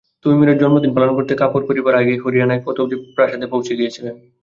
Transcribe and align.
তৈমুরের 0.25 0.59
জন্মদিন 0.61 0.91
পালন 0.95 1.11
করতে 1.17 1.33
কাপুর 1.35 1.61
পরিবার 1.69 1.93
আগেই 1.95 2.21
হরিয়ানায় 2.23 2.63
পতৌদি 2.65 2.95
প্রাসাদে 3.15 3.47
পৌঁছে 3.53 3.73
গিয়েছিলেন। 3.79 4.15